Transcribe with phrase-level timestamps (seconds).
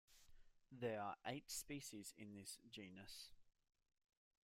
[0.71, 3.29] There are eight species in this genus.